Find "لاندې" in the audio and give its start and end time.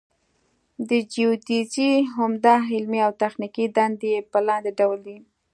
4.47-4.71